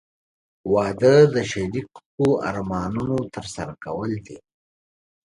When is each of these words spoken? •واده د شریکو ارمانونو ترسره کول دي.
•واده 0.73 1.15
د 1.35 1.37
شریکو 1.51 2.25
ارمانونو 2.49 3.17
ترسره 3.33 3.73
کول 3.83 4.11
دي. 4.25 4.37